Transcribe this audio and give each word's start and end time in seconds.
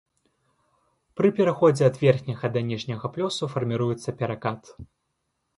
Пры 1.19 1.27
пераходзе 1.41 1.83
ад 1.89 1.95
верхняга 2.03 2.47
да 2.55 2.63
ніжняга 2.71 3.13
плёсу 3.19 3.51
фарміруецца 3.55 4.09
перакат. 4.23 4.61